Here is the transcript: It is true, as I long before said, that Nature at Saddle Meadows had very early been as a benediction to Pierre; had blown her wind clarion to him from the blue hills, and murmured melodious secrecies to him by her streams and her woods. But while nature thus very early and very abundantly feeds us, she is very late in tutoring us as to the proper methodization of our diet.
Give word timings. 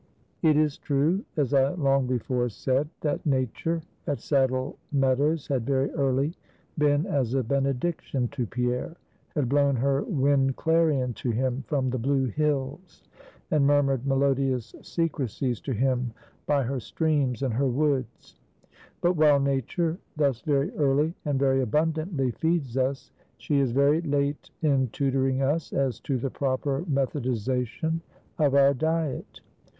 It 0.41 0.57
is 0.57 0.79
true, 0.79 1.23
as 1.37 1.53
I 1.53 1.73
long 1.73 2.07
before 2.07 2.49
said, 2.49 2.89
that 3.01 3.23
Nature 3.23 3.83
at 4.07 4.19
Saddle 4.19 4.79
Meadows 4.91 5.45
had 5.45 5.63
very 5.63 5.91
early 5.91 6.33
been 6.75 7.05
as 7.05 7.35
a 7.35 7.43
benediction 7.43 8.27
to 8.29 8.47
Pierre; 8.47 8.95
had 9.35 9.47
blown 9.47 9.75
her 9.75 10.01
wind 10.01 10.55
clarion 10.55 11.13
to 11.21 11.29
him 11.29 11.63
from 11.67 11.91
the 11.91 11.99
blue 11.99 12.25
hills, 12.25 13.03
and 13.51 13.67
murmured 13.67 14.07
melodious 14.07 14.73
secrecies 14.81 15.61
to 15.61 15.71
him 15.71 16.13
by 16.47 16.63
her 16.63 16.79
streams 16.79 17.43
and 17.43 17.53
her 17.53 17.67
woods. 17.69 18.39
But 19.01 19.15
while 19.15 19.39
nature 19.39 19.99
thus 20.15 20.41
very 20.41 20.71
early 20.77 21.13
and 21.25 21.37
very 21.37 21.61
abundantly 21.61 22.31
feeds 22.31 22.75
us, 22.75 23.11
she 23.37 23.59
is 23.59 23.71
very 23.71 24.01
late 24.01 24.49
in 24.63 24.87
tutoring 24.87 25.43
us 25.43 25.71
as 25.71 25.99
to 25.99 26.17
the 26.17 26.31
proper 26.31 26.81
methodization 26.91 27.99
of 28.39 28.55
our 28.55 28.73
diet. 28.73 29.41